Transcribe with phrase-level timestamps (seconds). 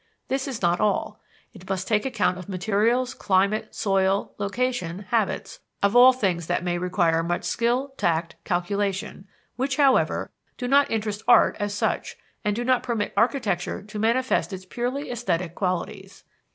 [0.29, 1.21] This is not all:
[1.53, 6.79] it must take account of materials, climate, soil, location, habits of all things that may
[6.79, 9.27] require much skill, tact, calculation,
[9.57, 14.51] which, however, do not interest art as such, and do not permit architecture to manifest
[14.51, 16.23] its purely esthetic qualities."